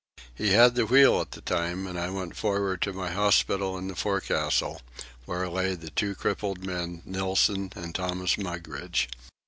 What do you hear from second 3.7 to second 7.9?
in the forecastle, where lay the two crippled men, Nilson